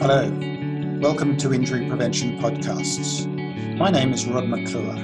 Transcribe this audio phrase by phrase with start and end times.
[0.00, 0.30] Hello,
[0.98, 3.26] welcome to Injury Prevention Podcasts.
[3.76, 4.96] My name is Rod McClure.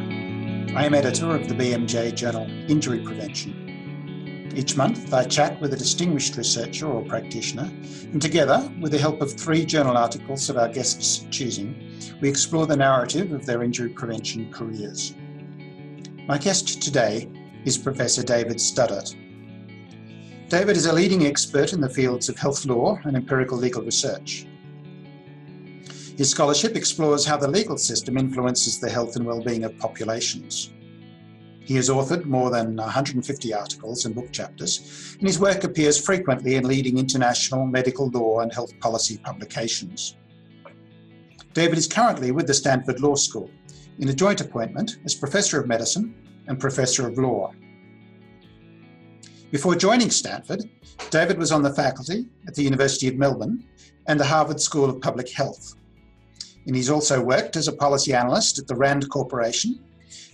[0.74, 4.52] I am editor of the BMJ journal Injury Prevention.
[4.56, 7.70] Each month, I chat with a distinguished researcher or practitioner,
[8.10, 11.76] and together, with the help of three journal articles of our guests' choosing,
[12.22, 15.14] we explore the narrative of their injury prevention careers.
[16.26, 17.28] My guest today
[17.66, 19.14] is Professor David Studdert.
[20.48, 24.46] David is a leading expert in the fields of health law and empirical legal research.
[26.16, 30.72] His scholarship explores how the legal system influences the health and well-being of populations.
[31.60, 36.54] He has authored more than 150 articles and book chapters, and his work appears frequently
[36.54, 40.16] in leading international medical law and health policy publications.
[41.52, 43.50] David is currently with the Stanford Law School
[43.98, 46.14] in a joint appointment as Professor of Medicine
[46.46, 47.52] and Professor of Law.
[49.50, 50.64] Before joining Stanford,
[51.10, 53.64] David was on the faculty at the University of Melbourne
[54.06, 55.74] and the Harvard School of Public Health
[56.66, 59.80] and he's also worked as a policy analyst at the RAND Corporation,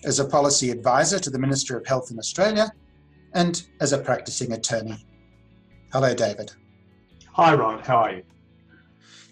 [0.04, 2.70] as a policy advisor to the Minister of Health in Australia,
[3.34, 5.06] and as a practicing attorney.
[5.92, 6.52] Hello, David.
[7.32, 7.86] Hi, Rod.
[7.86, 8.22] How are you?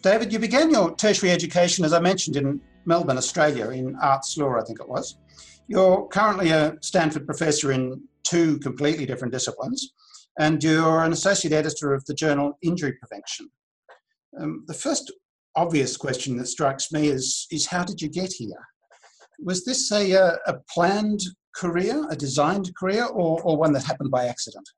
[0.02, 4.58] David, you began your tertiary education, as I mentioned, in Melbourne, Australia, in arts law,
[4.58, 5.16] I think it was.
[5.68, 9.92] You're currently a Stanford professor in two completely different disciplines,
[10.38, 13.50] and you're an associate editor of the journal Injury Prevention.
[14.40, 15.12] Um, the first
[15.56, 18.66] obvious question that strikes me is, is how did you get here?
[19.38, 21.22] Was this a, a, planned
[21.54, 24.68] career, a designed career, or, or one that happened by accident?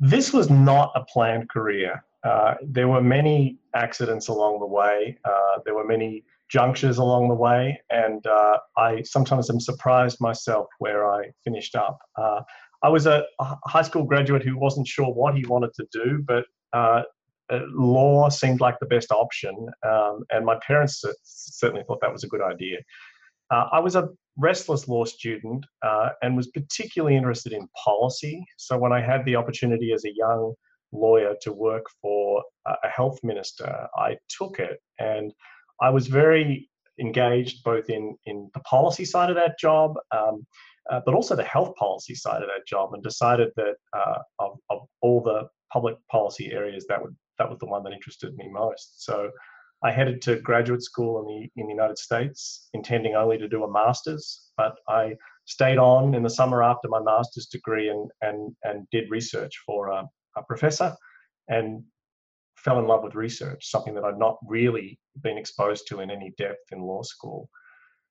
[0.00, 2.04] This was not a planned career.
[2.24, 5.16] Uh, there were many accidents along the way.
[5.24, 10.66] Uh, there were many junctures along the way, and uh, I sometimes am surprised myself
[10.78, 11.98] where I finished up.
[12.16, 12.40] Uh,
[12.82, 16.22] I was a, a, high school graduate who wasn't sure what he wanted to do,
[16.26, 17.02] but uh,
[17.70, 19.54] law seemed like the best option,
[19.86, 22.78] um, and my parents certainly thought that was a good idea.
[23.50, 24.08] Uh, I was a
[24.38, 28.44] restless law student uh, and was particularly interested in policy.
[28.56, 30.54] So when I had the opportunity as a young
[30.92, 35.32] lawyer to work for a health minister, I took it, and
[35.80, 36.70] I was very
[37.00, 39.94] engaged both in in the policy side of that job.
[40.10, 40.46] Um,
[40.90, 44.58] uh, but also the health policy side of that job, and decided that uh, of,
[44.68, 48.48] of, all the public policy areas that would that was the one that interested me
[48.48, 49.04] most.
[49.04, 49.30] So
[49.82, 53.64] I headed to graduate school in the in the United States, intending only to do
[53.64, 55.16] a master's, but I
[55.46, 59.88] stayed on in the summer after my master's degree and and and did research for
[59.88, 60.04] a,
[60.36, 60.94] a professor,
[61.48, 61.82] and
[62.56, 66.32] fell in love with research, something that I'd not really been exposed to in any
[66.38, 67.48] depth in law school.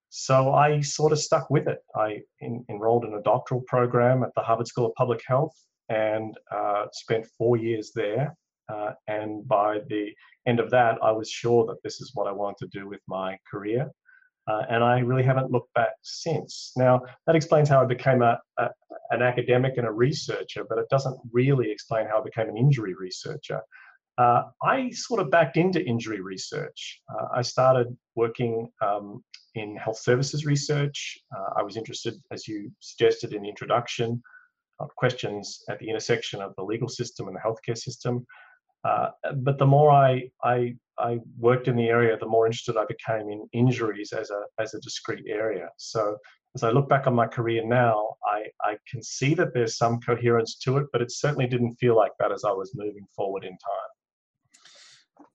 [0.09, 1.80] So I sort of stuck with it.
[1.96, 5.56] I in, enrolled in a doctoral program at the Harvard School of Public Health
[5.88, 8.36] and uh, spent four years there
[8.72, 10.14] uh, and by the
[10.48, 13.02] end of that, I was sure that this is what I wanted to do with
[13.08, 13.90] my career.
[14.48, 16.72] Uh, and I really haven't looked back since.
[16.76, 18.70] Now, that explains how I became a, a,
[19.12, 22.96] an academic and a researcher, but it doesn't really explain how I became an injury
[22.96, 23.62] researcher.
[24.18, 27.02] Uh, I sort of backed into injury research.
[27.14, 29.24] Uh, I started working um,
[29.56, 31.20] in health services research.
[31.36, 34.22] Uh, I was interested, as you suggested in the introduction,
[34.80, 38.26] of questions at the intersection of the legal system and the healthcare system.
[38.84, 42.86] Uh, but the more I, I, I worked in the area, the more interested I
[42.86, 45.69] became in injuries as a, as a discrete area.
[45.78, 46.18] So
[46.56, 50.00] as I look back on my career now, I, I can see that there's some
[50.02, 53.44] coherence to it, but it certainly didn't feel like that as I was moving forward
[53.44, 53.92] in time.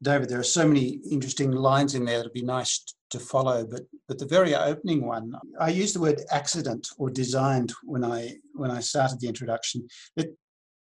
[0.02, 3.82] David, there are so many interesting lines in there that'd be nice to follow, but
[4.08, 8.70] but the very opening one, I used the word accident or designed when I when
[8.70, 9.88] I started the introduction.
[10.16, 10.36] It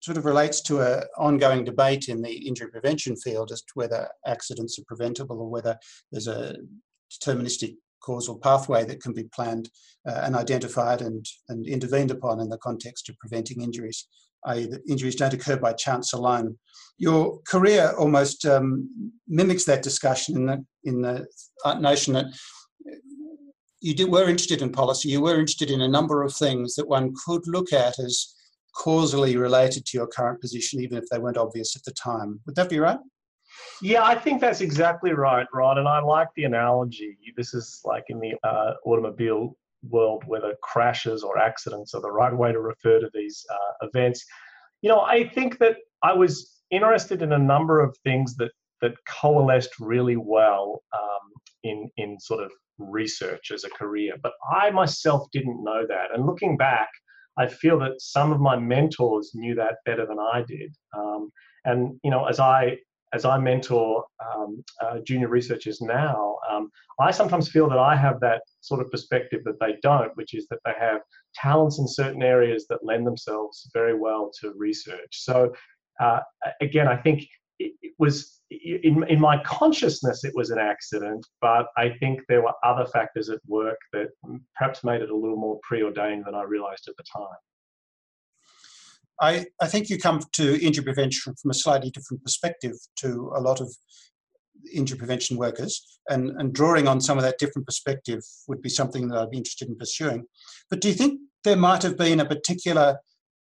[0.04, 4.06] sort of relates to an ongoing debate in the injury prevention field as to whether
[4.26, 5.78] accidents are preventable or whether
[6.12, 6.54] there's a
[7.10, 9.70] deterministic causal pathway that can be planned
[10.06, 14.06] uh, and identified and, and intervened upon in the context of preventing injuries,
[14.44, 14.66] i.e.
[14.66, 16.58] that injuries don't occur by chance alone.
[16.98, 21.26] Your career almost um, mimics that discussion in the, in the
[21.80, 22.26] notion that
[23.80, 26.88] you did, were interested in policy, you were interested in a number of things that
[26.88, 28.33] one could look at as
[28.76, 32.40] causally related to your current position, even if they weren't obvious at the time.
[32.46, 32.98] Would that be right?
[33.80, 35.78] Yeah, I think that's exactly right, Rod.
[35.78, 37.16] And I like the analogy.
[37.36, 39.56] This is like in the uh, automobile
[39.88, 44.24] world, whether crashes or accidents are the right way to refer to these uh, events.
[44.82, 48.50] You know, I think that I was interested in a number of things that
[48.80, 51.32] that coalesced really well um,
[51.62, 54.14] in in sort of research as a career.
[54.22, 56.08] But I myself didn't know that.
[56.12, 56.88] And looking back,
[57.36, 60.74] I feel that some of my mentors knew that better than I did.
[60.96, 61.30] Um,
[61.64, 62.78] and you know, as I
[63.12, 68.18] as I mentor um, uh, junior researchers now, um, I sometimes feel that I have
[68.20, 71.00] that sort of perspective that they don't, which is that they have
[71.34, 75.10] talents in certain areas that lend themselves very well to research.
[75.12, 75.52] So,
[76.00, 76.20] uh,
[76.60, 77.22] again, I think
[77.60, 82.42] it, it was in, in my consciousness, it was an accident, but I think there
[82.42, 84.08] were other factors at work that
[84.56, 87.36] perhaps made it a little more preordained than I realized at the time.
[89.20, 93.40] I, I think you come to injury prevention from a slightly different perspective to a
[93.40, 93.72] lot of
[94.72, 99.08] injury prevention workers, and, and drawing on some of that different perspective would be something
[99.08, 100.24] that I'd be interested in pursuing.
[100.70, 102.98] But do you think there might have been a particular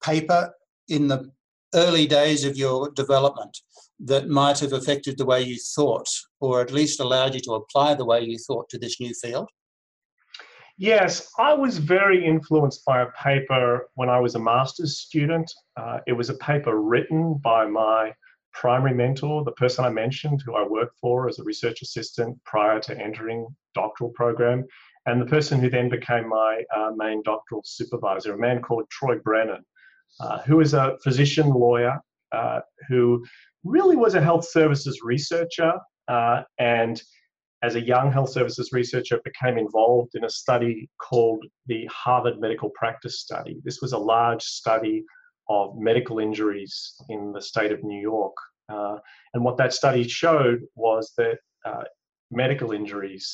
[0.02, 0.52] paper
[0.88, 1.31] in the
[1.75, 3.59] early days of your development
[4.01, 6.09] that might have affected the way you thought,
[6.41, 9.49] or at least allowed you to apply the way you thought to this new field?
[10.79, 15.53] Yes, I was very influenced by a paper when I was a master's student.
[15.77, 18.13] Uh, it was a paper written by my
[18.53, 22.81] primary mentor, the person I mentioned, who I worked for as a research assistant prior
[22.81, 24.67] to entering doctoral program,
[25.07, 29.19] and the person who then became my uh, main doctoral supervisor, a man called Troy
[29.19, 29.65] Brennan,
[30.20, 32.00] uh, who is a physician lawyer
[32.32, 33.25] uh, who
[33.64, 35.73] really was a health services researcher
[36.09, 37.03] uh, and
[37.62, 42.70] as a young health services researcher became involved in a study called the Harvard Medical
[42.70, 43.61] Practice Study.
[43.64, 45.05] This was a large study
[45.49, 48.35] of medical injuries in the state of New York.
[48.69, 48.97] Uh,
[49.35, 51.85] and what that study showed was that uh,
[52.32, 53.32] medical injuries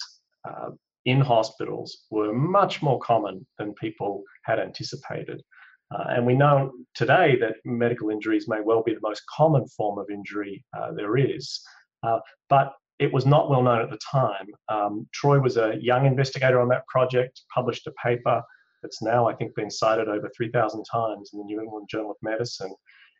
[1.09, 5.43] in hospitals were much more common than people had anticipated.
[5.91, 9.99] Uh, and we know today that medical injuries may well be the most common form
[9.99, 11.61] of injury uh, there is.
[12.03, 12.19] Uh,
[12.49, 14.47] but it was not well known at the time.
[14.69, 18.43] Um, Troy was a young investigator on that project, published a paper
[18.83, 22.17] that's now, I think, been cited over 3,000 times in the New England Journal of
[22.23, 22.75] Medicine.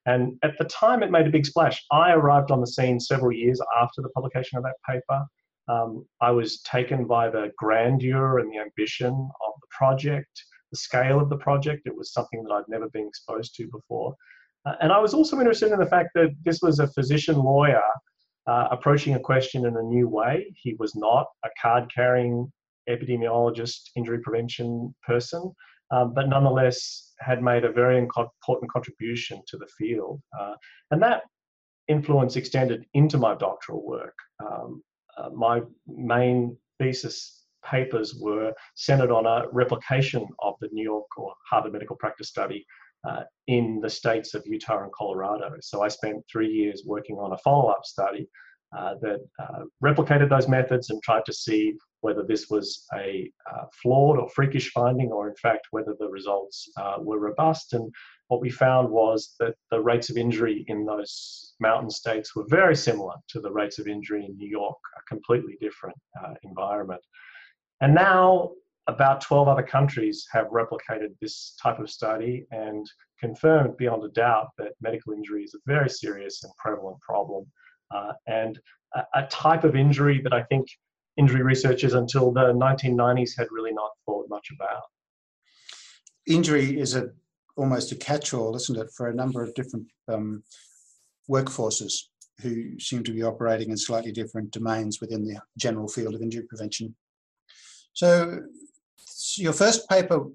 [0.07, 1.85] And at the time, it made a big splash.
[1.91, 5.25] I arrived on the scene several years after the publication of that paper.
[5.69, 11.21] Um, I was taken by the grandeur and the ambition of the project the scale
[11.21, 11.87] of the project.
[11.87, 14.15] It was something that I'd never been exposed to before.
[14.67, 17.83] Uh, and I was also interested in the fact that this was a physician lawyer
[18.47, 20.53] uh, approaching a question in a new way.
[20.57, 22.51] He was not a card carrying
[22.89, 25.53] epidemiologist, injury prevention person,
[25.91, 30.21] um, but nonetheless had made a very important contribution to the field.
[30.39, 30.55] Uh,
[30.91, 31.23] and that
[31.89, 34.15] influence extended into my doctoral work.
[34.45, 34.83] Um,
[35.17, 37.38] uh, my main thesis
[37.71, 42.65] papers were centered on a replication of the New York or Harvard Medical Practice Study
[43.09, 45.55] uh, in the states of Utah and Colorado.
[45.61, 48.29] So I spent three years working on a follow up study
[48.77, 53.65] uh, that uh, replicated those methods and tried to see whether this was a uh,
[53.83, 57.73] flawed or freakish finding or, in fact, whether the results uh, were robust.
[57.73, 57.91] And
[58.29, 62.77] what we found was that the rates of injury in those mountain states were very
[62.77, 67.01] similar to the rates of injury in New York, a completely different uh, environment.
[67.81, 68.51] And now
[68.89, 72.91] about 12 other countries have replicated this type of study and
[73.21, 77.47] confirmed beyond a doubt that medical injury is a very serious and prevalent problem.
[77.95, 78.59] Uh, and
[78.95, 80.69] a, a, type of injury that I think
[81.17, 84.83] injury researchers until the 1990s had really not thought much about.
[86.27, 87.11] Injury is a
[87.57, 90.43] almost a catch-all, isn't it, for a number of different um,
[91.29, 91.93] workforces
[92.41, 96.45] who seem to be operating in slightly different domains within the general field of injury
[96.45, 96.95] prevention.
[97.99, 98.43] So
[99.39, 100.27] your first paper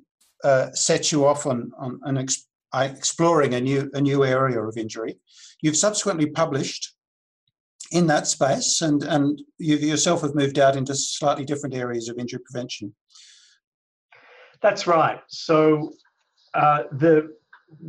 [0.43, 5.17] uh, sets you off on, on, ex- exploring a new, a new area of injury.
[5.61, 6.93] You've subsequently published
[7.93, 12.17] in that space, and, and you yourself have moved out into slightly different areas of
[12.17, 12.93] injury prevention.
[14.61, 15.21] That's right.
[15.29, 15.93] So
[16.55, 17.33] uh, the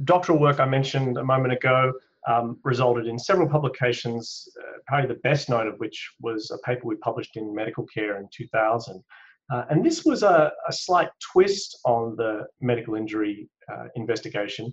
[0.05, 1.93] doctoral work I mentioned a moment ago
[2.29, 6.87] um, resulted in several publications, uh, probably the best known of which was a paper
[6.87, 9.03] we published in Medical Care in 2000.
[9.53, 14.73] Uh, and this was a, a, slight twist on the medical injury uh, investigation.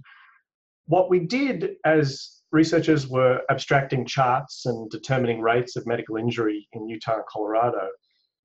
[0.86, 6.88] What we did as researchers were abstracting charts and determining rates of medical injury in
[6.88, 7.90] Utah and Colorado,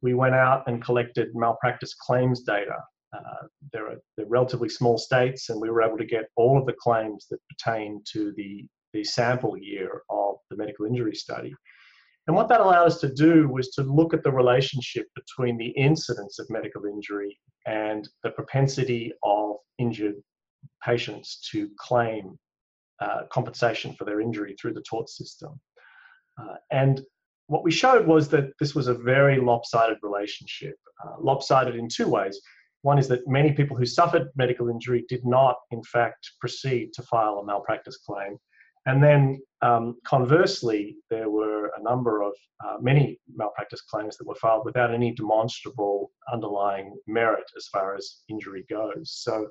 [0.03, 2.77] we went out and collected malpractice claims data.
[3.13, 6.75] Uh, they're, they're relatively small states, and we were able to get all of the
[6.75, 11.55] claims that pertain to the, the sample year of the medical injury study.
[12.27, 15.69] And what that allowed us to do was to look at the relationship between the
[15.69, 20.17] incidence of medical injury and the propensity of injured
[20.85, 22.37] patients to claim
[23.01, 25.61] uh, compensation for their injury through the tort system.
[26.41, 27.03] Uh, and
[27.47, 32.09] what we showed was that this was a very lopsided relationship, uh, lopsided in two
[32.09, 32.41] ways.
[32.83, 37.03] One is that many people who suffered medical injury did not, in fact, proceed to
[37.03, 38.37] file a malpractice claim.
[38.87, 42.33] And then um, conversely, there were a number of
[42.65, 48.23] uh, many malpractice claims that were filed without any demonstrable underlying merit as far as
[48.29, 49.13] injury goes.
[49.13, 49.49] So,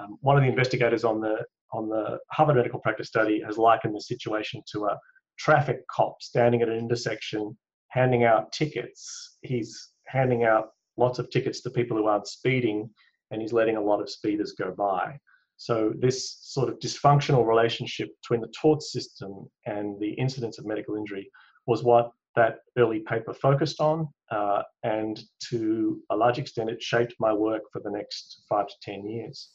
[0.00, 3.94] um, one of the investigators on the on the Harvard Medical Practice Study has likened
[3.94, 4.98] the situation to a
[5.38, 7.56] traffic cop standing at an intersection
[7.88, 9.36] handing out tickets.
[9.42, 12.90] He's handing out lots of tickets to people who aren't speeding,
[13.30, 15.16] and he's letting a lot of speeders go by.
[15.56, 20.96] So this sort of dysfunctional relationship between the tort system and the incidence of medical
[20.96, 21.30] injury
[21.66, 27.14] was what that early paper focused on, uh, and to a large extent, it shaped
[27.20, 29.50] my work for the next five to ten years.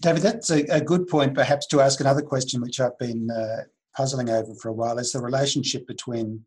[0.00, 3.62] David, that's a, a good point, perhaps, to ask another question, which I've been uh,
[3.96, 6.44] puzzling over for a while, is the relationship between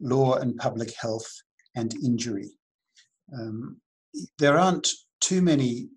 [0.00, 1.30] law and public health
[1.74, 2.50] and injury.
[3.32, 3.80] Um,
[4.38, 4.88] there aren't
[5.20, 5.88] too many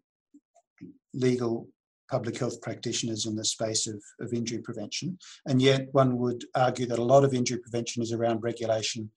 [1.14, 1.68] legal
[2.10, 5.18] public health practitioners in the space of, of injury prevention.
[5.46, 9.12] And yet, one would argue that a lot of injury prevention is around regulation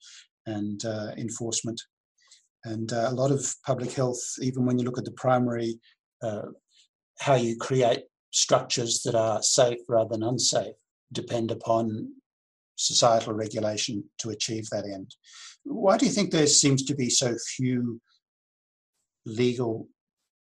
[0.45, 1.81] and uh, enforcement.
[2.65, 5.79] And uh, a lot of public health, even when you look at the primary,
[6.21, 6.43] uh,
[7.19, 10.75] how you create structures that are safe rather than unsafe,
[11.11, 12.13] depend upon
[12.75, 15.15] societal regulation to achieve that end.
[15.63, 18.01] Why do you think there seems to be so few
[19.25, 19.87] legal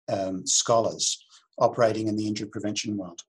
[0.09, 1.25] um, scholars
[1.59, 3.23] operating in the injury prevention world?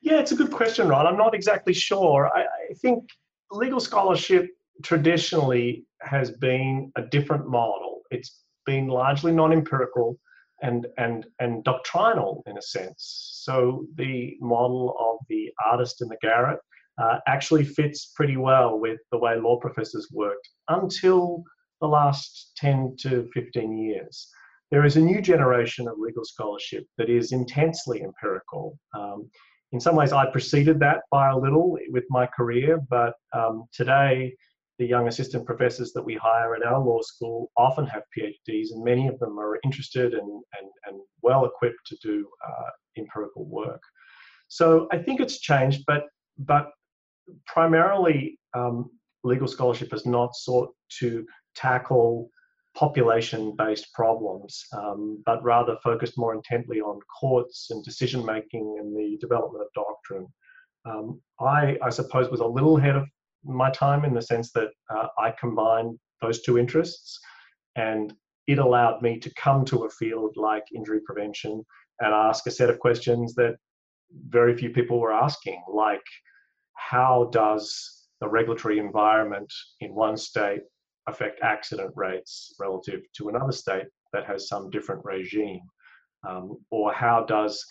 [0.00, 1.06] Yeah, it's a good question, Rod.
[1.06, 2.30] I'm not exactly sure.
[2.34, 3.08] I, I think
[3.50, 4.50] legal scholarship
[4.82, 8.02] traditionally has been a different model.
[8.10, 10.18] It's been largely non-empirical
[10.62, 13.40] and and and doctrinal in a sense.
[13.44, 16.60] So the model of the artist in the garret
[16.98, 21.44] uh, actually fits pretty well with the way law professors worked until
[21.80, 24.28] the last 10 to 15 years
[24.70, 28.78] there is a new generation of legal scholarship that is intensely empirical.
[28.94, 29.30] Um,
[29.72, 34.34] in some ways, I preceded that by a little with my career, but um, today,
[34.78, 38.84] the young assistant professors that we hire at our law school often have PhDs, and
[38.84, 43.80] many of them are interested and, and, and well equipped to do uh, empirical work.
[44.48, 46.04] So I think it's changed, but,
[46.38, 46.68] but
[47.46, 48.90] primarily, um,
[49.24, 52.30] legal scholarship has not sought to tackle
[52.76, 59.64] population-based problems, um, but rather focused more intently on courts and decision-making and the development
[59.64, 60.26] of doctrine.
[60.84, 63.06] Um, I, I suppose, was a little ahead of
[63.44, 67.18] my time in the sense that uh, I combined those two interests,
[67.76, 68.12] and
[68.46, 71.64] it allowed me to come to a field like injury prevention
[72.00, 73.56] and ask a set of questions that
[74.28, 76.06] very few people were asking, like
[76.74, 80.60] how does the regulatory environment in one state
[81.06, 85.60] affect accident rates relative to another state that has some different regime?
[86.28, 87.64] Um, or how does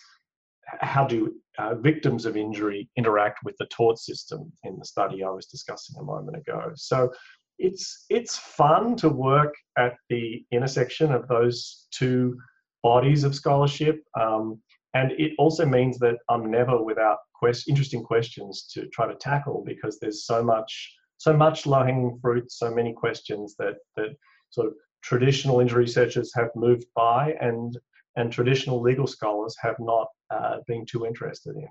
[0.80, 5.30] how do uh, victims of injury interact with the tort system in the study I
[5.30, 6.72] was discussing a moment ago?
[6.74, 7.12] So
[7.58, 12.36] it's it's fun to work at the intersection of those two
[12.82, 14.60] bodies of scholarship, um,
[14.94, 19.62] and it also means that I'm never without quest- interesting questions to try to tackle
[19.66, 24.16] because there's so much so much low hanging fruit, so many questions that that
[24.50, 27.78] sort of traditional injury researchers have moved by and
[28.16, 31.68] and traditional legal scholars have not uh, been too interested in.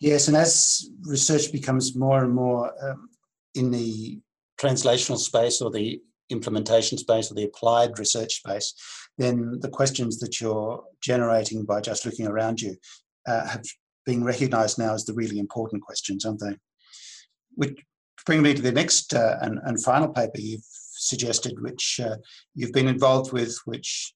[0.00, 3.08] Yes, and as research becomes more and more um,
[3.54, 4.20] in the
[4.60, 8.74] translational space or the implementation space or the applied research space,
[9.16, 12.76] then the questions that you're generating by just looking around you
[13.26, 13.64] uh, have
[14.04, 16.56] been recognized now as the really important questions, aren't they?
[17.54, 17.78] Which
[18.26, 22.16] bring me to the next uh, and, and, final paper you've suggested, which uh,
[22.54, 24.12] you've been involved with, which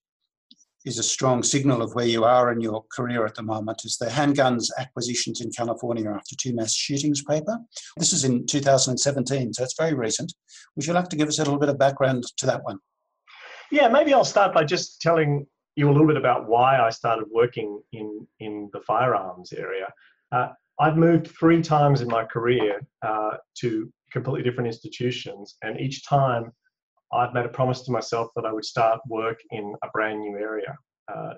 [0.85, 3.97] is a strong signal of where you are in your career at the moment, is
[3.97, 7.57] the handguns acquisitions in California after two mass shootings paper.
[7.97, 10.33] This is in 2017, so it's very recent.
[10.75, 12.79] Would you like to give us a little bit of background to that one?
[13.71, 17.25] Yeah, maybe I'll start by just telling you a little bit about why I started
[17.31, 19.91] working in, in the firearms area.
[20.31, 25.55] Uh, I've moved three times in my career uh, to completely different institutions.
[25.61, 26.51] And each time
[27.13, 30.37] I've made a promise to myself that I would start work in a brand new
[30.37, 30.75] area.
[31.13, 31.33] Uh,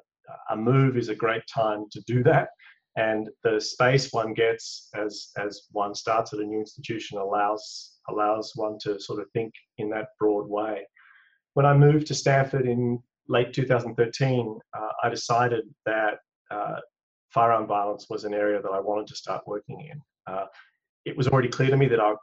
[0.49, 2.49] a move is a great time to do that.
[2.97, 8.53] And the space one gets as, as one starts at a new institution allows, allows
[8.55, 10.85] one to sort of think in that broad way.
[11.55, 16.19] When I moved to Stanford in late 2013, uh, I decided that
[16.51, 16.79] uh,
[17.35, 20.01] firearm violence was an area that I wanted to start working in.
[20.25, 20.45] Uh,
[21.03, 22.13] it was already clear to me that I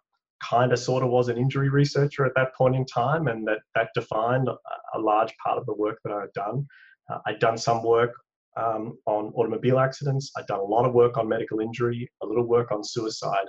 [0.42, 3.58] kind of sort of was an injury researcher at that point in time, and that
[3.74, 6.66] that defined a, large part of the work that I had done.
[7.10, 8.12] Uh, I'd done some work
[8.56, 10.32] um, on automobile accidents.
[10.36, 13.48] I'd done a lot of work on medical injury, a little work on suicide.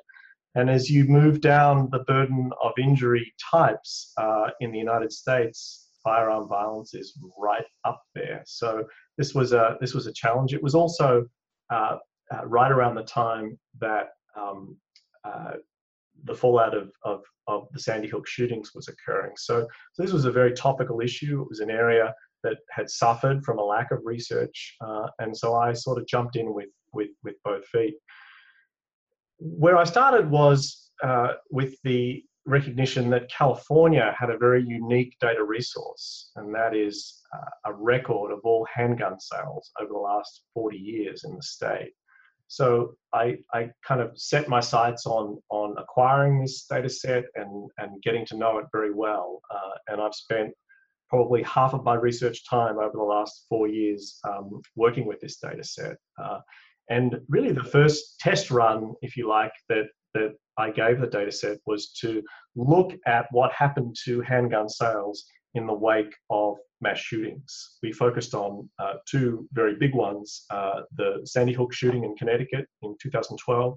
[0.55, 5.89] And as you move down the burden of injury types uh, in the United States,
[6.03, 8.43] firearm violence is right up there.
[8.46, 8.86] So
[9.17, 10.53] this was a this was a challenge.
[10.53, 11.25] It was also
[11.70, 11.98] uh,
[12.34, 14.75] uh, right around the time that um,
[15.24, 15.53] uh,
[16.25, 19.34] the fallout of, of, of the Sandy Hook shootings was occurring.
[19.38, 21.41] So, so this was a very topical issue.
[21.41, 25.55] It was an area that had suffered from a lack of research, uh, and so
[25.55, 27.96] I sort of jumped in with with with both feet.
[29.39, 35.44] Where I started was uh, with the recognition that California had a very unique data
[35.44, 40.78] resource, and that is uh, a record of all handgun sales over the last 40
[40.78, 41.94] years in the state.
[42.48, 47.70] So I, I kind of set my sights on, on acquiring this data set and,
[47.78, 49.42] and getting to know it very well.
[49.50, 50.52] Uh, and I've spent
[51.10, 55.38] probably half of my research time over the last four years um, working with this
[55.38, 55.96] data set.
[56.22, 56.40] Uh,
[56.90, 61.31] and really the first test run, if you like, that, that I gave the data
[61.31, 62.22] set was to
[62.55, 67.77] look at what happened to handgun sales in the wake of mass shootings.
[67.81, 72.67] We focused on uh, two very big ones uh, the Sandy Hook shooting in Connecticut
[72.81, 73.75] in 2012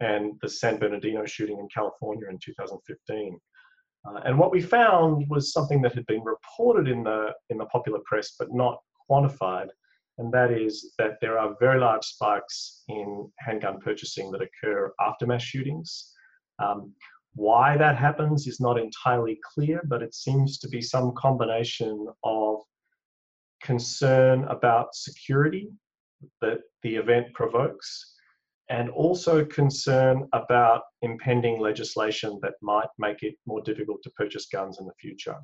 [0.00, 3.38] and the San Bernardino shooting in California in 2015.
[4.06, 7.66] Uh, and what we found was something that had been reported in the, in the
[7.66, 8.78] popular press but not
[9.10, 9.68] quantified,
[10.18, 15.26] and that is that there are very large spikes in handgun purchasing that occur after
[15.26, 16.12] mass shootings.
[16.58, 16.92] Um,
[17.34, 22.58] why that happens is not entirely clear, but it seems to be some combination of
[23.62, 25.68] concern about security
[26.40, 28.14] that the event provokes,
[28.70, 34.80] and also concern about impending legislation that might make it more difficult to purchase guns
[34.80, 35.36] in the future.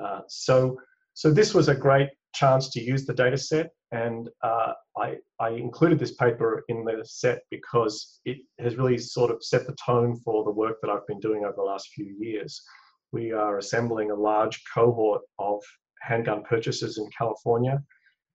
[0.00, 0.78] Uh, so,
[1.14, 5.50] so this was a great chance to use the data set and uh, I, I,
[5.50, 10.16] included this paper in the set because it has really sort of set the tone
[10.24, 12.60] for the work that I've been doing over the last few years.
[13.12, 15.60] We are assembling a large cohort of
[16.02, 17.80] handgun purchasers in California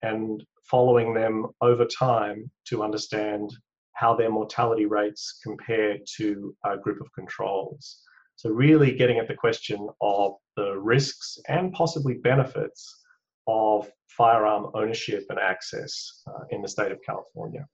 [0.01, 3.49] and following them over time to understand
[3.93, 8.01] how their mortality rates compare to a group of controls.
[8.37, 13.03] So really getting at the question of the risks and possibly benefits
[13.45, 13.89] of
[14.19, 17.65] firearm ownership and access uh, in the state of California.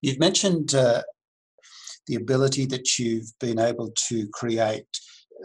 [0.00, 1.02] You've mentioned uh,
[2.06, 4.86] the ability that you've been able to create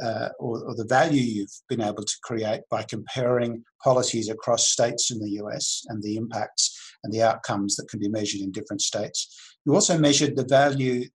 [0.02, 5.12] uh, or, or, the value you've been able to create by comparing policies across states
[5.12, 8.82] in the US and the impacts and the outcomes that can be measured in different
[8.82, 9.28] states.
[9.66, 11.10] You also measured the value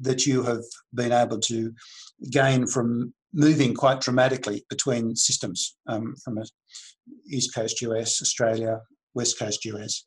[0.00, 0.62] that you have
[0.94, 1.72] been able to
[2.30, 6.38] gain from moving quite dramatically between systems um, from
[7.30, 8.80] East Coast US, Australia,
[9.14, 10.04] West Coast US,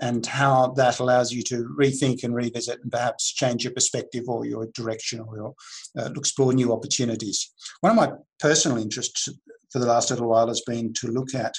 [0.00, 4.44] and how that allows you to rethink and revisit and perhaps change your perspective or
[4.44, 5.54] your direction or your,
[5.98, 7.52] uh, explore new opportunities.
[7.80, 9.28] One of my personal interests
[9.70, 11.54] for the last little while has been to look at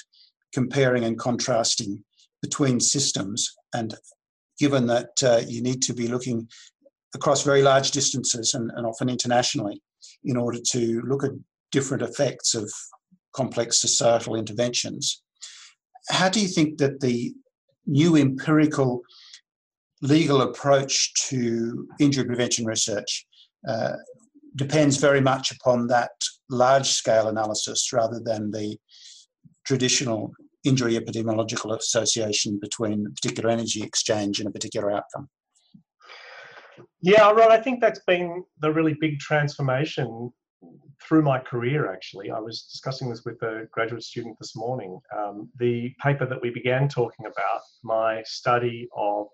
[0.52, 2.04] comparing and contrasting
[2.42, 3.94] between systems and
[4.58, 6.48] given that uh, you need to be looking
[7.14, 9.80] across very large distances and, and often internationally
[10.24, 11.30] in order to look at
[11.70, 12.70] different effects of
[13.34, 15.22] complex societal interventions.
[16.08, 17.34] How do you think that the
[17.86, 19.02] new empirical
[20.02, 23.26] legal approach to injury prevention research
[23.66, 23.94] uh,
[24.56, 26.10] depends very much upon that
[26.50, 28.76] large scale analysis rather than the
[29.66, 30.32] traditional
[30.64, 35.28] injury epidemiological association between a particular energy exchange and a particular outcome?
[37.00, 40.32] Yeah, Rod, I think that's been the really big transformation
[41.02, 42.30] through my career, actually.
[42.30, 44.98] I was discussing this with a graduate student this morning.
[45.16, 49.26] Um, the paper that we began talking about, my study of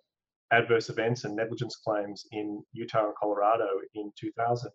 [0.52, 4.70] adverse events and negligence claims in Utah and Colorado in 2000,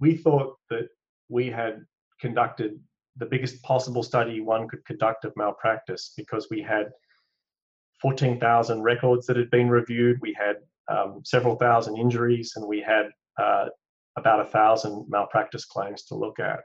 [0.00, 0.88] we thought that
[1.28, 1.84] we had
[2.20, 2.80] conducted
[3.16, 6.86] the biggest possible study one could conduct of malpractice because we had
[8.00, 10.18] 14,000 records that had been reviewed.
[10.20, 10.56] We had
[10.88, 13.06] um, several thousand injuries, and we had
[13.40, 13.66] uh,
[14.16, 16.60] about a thousand malpractice claims to look at.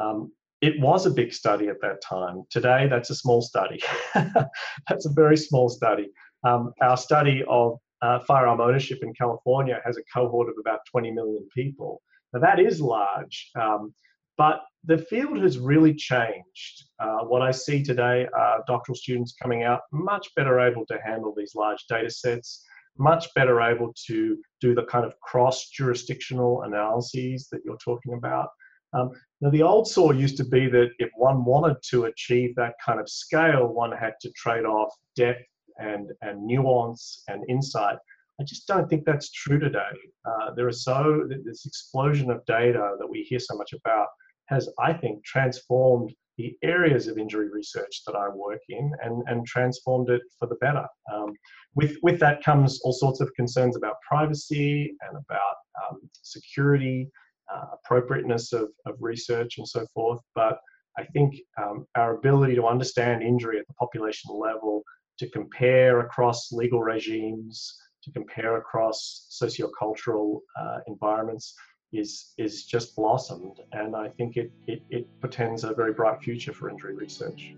[0.00, 2.44] Um, it was a big study at that time.
[2.50, 3.82] Today, that's a small study.
[4.14, 6.08] that's a very small study.
[6.44, 11.10] Um, our study of uh, firearm ownership in California has a cohort of about 20
[11.10, 12.00] million people.
[12.32, 13.94] Now, that is large, um,
[14.38, 16.84] but the field has really changed.
[16.98, 21.34] Uh, what I see today are doctoral students coming out much better able to handle
[21.36, 22.64] these large data sets
[22.98, 28.48] much better able to do the kind of cross jurisdictional analyses that you're talking about.
[28.92, 32.74] Um, Now, the old saw used to be that if one wanted to achieve that
[32.84, 35.42] kind of scale, one had to trade off depth
[35.78, 37.96] and, and nuance and insight.
[38.40, 39.94] I just don't think that's true today.
[40.24, 44.08] Uh, there is so this explosion of data that we hear so much about
[44.46, 49.46] has, I think, transformed the areas of injury research that I work in and, and
[49.46, 50.86] transformed it for the better.
[51.12, 51.34] Um,
[51.74, 57.10] with, with that comes all sorts of concerns about privacy and about um, security,
[57.52, 60.20] uh, appropriateness of, of research, and so forth.
[60.34, 60.58] But
[60.98, 64.82] I think um, our ability to understand injury at the population level,
[65.18, 71.54] to compare across legal regimes, to compare across sociocultural uh, environments,
[71.92, 76.52] is is just blossomed, and I think it, it, it portends a very bright future
[76.52, 77.54] for injury research.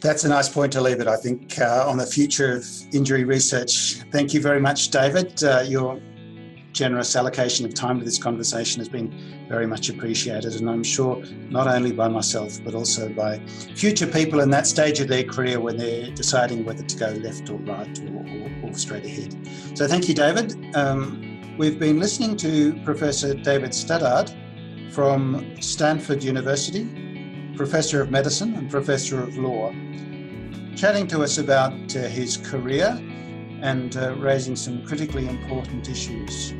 [0.00, 3.24] That's a nice point to leave it, I think, uh, on the future of injury
[3.24, 4.00] research.
[4.12, 5.42] Thank you very much, David.
[5.42, 6.00] Uh, your
[6.72, 9.12] generous allocation of time to this conversation has been
[9.48, 13.40] very much appreciated, and I'm sure not only by myself, but also by
[13.74, 17.50] future people in that stage of their career when they're deciding whether to go left
[17.50, 19.36] or right or, or, or straight ahead.
[19.76, 20.76] So, thank you, David.
[20.76, 21.27] Um,
[21.58, 24.32] We've been listening to Professor David Studdert
[24.92, 29.72] from Stanford University, Professor of Medicine and Professor of Law,
[30.76, 32.96] chatting to us about uh, his career
[33.60, 36.54] and uh, raising some critically important issues.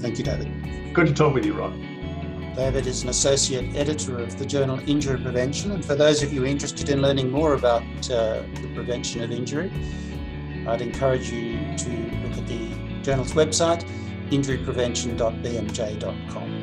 [0.00, 0.92] Thank you, David.
[0.92, 1.72] Good to talk with you, Rod.
[2.56, 5.70] David is an associate editor of the journal Injury Prevention.
[5.70, 9.72] And for those of you interested in learning more about uh, the prevention of injury,
[10.68, 11.90] I'd encourage you to
[12.22, 12.68] look at the
[13.02, 13.88] journal's website
[14.30, 16.55] injuryprevention.bmj.com.